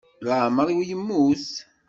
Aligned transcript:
Iɛemmer-iw 0.29 0.81
yemmut. 0.89 1.47